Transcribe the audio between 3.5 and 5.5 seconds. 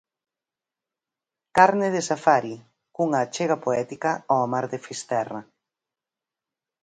poética ao mar de Fisterra.